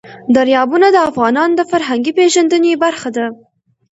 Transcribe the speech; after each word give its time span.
دریابونه 0.35 0.87
د 0.91 0.97
افغانانو 1.09 1.57
د 1.59 1.61
فرهنګي 1.71 2.11
پیژندنې 2.19 2.71
برخه 2.83 3.09
ده. 3.15 3.25